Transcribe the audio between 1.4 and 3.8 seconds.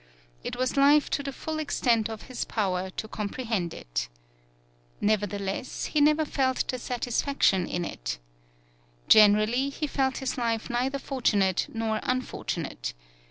extent of his power to comprehend